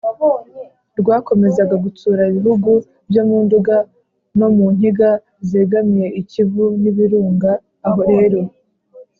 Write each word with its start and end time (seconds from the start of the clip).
rwakomezaga 0.99 1.75
gutsura 1.85 2.21
ibihugu 2.31 2.71
byo 3.09 3.23
mu 3.29 3.37
nduga, 3.45 3.75
no 4.39 4.47
mu 4.55 4.65
nkiga 4.73 5.09
zegamiye 5.49 6.07
ikivu 6.21 6.63
n’ibirunga. 6.81 7.51
aho 7.87 8.01
rero 8.11 8.39